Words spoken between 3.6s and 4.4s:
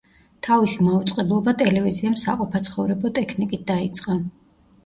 დაიწყო.